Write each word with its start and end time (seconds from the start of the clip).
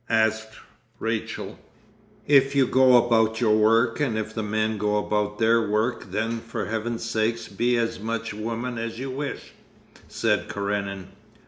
asked 0.09 0.53
Rachel. 0.97 1.59
'If 2.25 2.55
you 2.55 2.65
go 2.65 3.05
about 3.05 3.39
your 3.39 3.55
work 3.55 3.99
and 3.99 4.17
if 4.17 4.33
the 4.33 4.41
men 4.41 4.79
go 4.79 4.97
about 4.97 5.37
their 5.37 5.61
work 5.69 6.09
then 6.11 6.39
for 6.39 6.65
Heaven's 6.65 7.03
sake 7.05 7.55
be 7.55 7.77
as 7.77 7.99
much 7.99 8.33
woman 8.33 8.79
as 8.79 8.97
you 8.97 9.11
wish,' 9.11 9.53
said 10.07 10.49
Karenin. 10.49 11.09